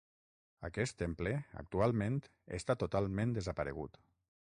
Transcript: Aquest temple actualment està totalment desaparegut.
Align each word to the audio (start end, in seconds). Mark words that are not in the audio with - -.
Aquest 0.69 0.97
temple 1.01 1.35
actualment 1.63 2.19
està 2.61 2.79
totalment 2.85 3.39
desaparegut. 3.41 4.07